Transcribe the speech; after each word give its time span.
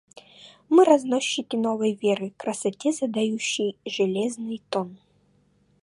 Мы 0.67 0.83
разносчики 0.83 1.55
новой 1.55 1.93
веры, 1.93 2.33
красоте 2.35 2.91
задающей 2.91 3.77
железный 3.85 4.59
тон. 4.71 4.97